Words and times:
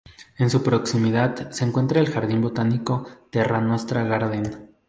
En 0.39 0.49
su 0.49 0.63
proximidad 0.63 1.51
se 1.51 1.63
encuentra 1.63 1.99
el 1.99 2.09
Jardín 2.09 2.41
Botánico 2.41 3.05
Terra 3.29 3.61
Nostra 3.61 4.03
Garden. 4.03 4.71